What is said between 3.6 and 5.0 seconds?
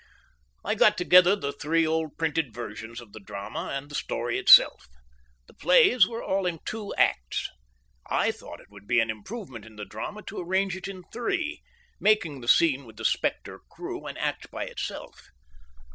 and the story itself.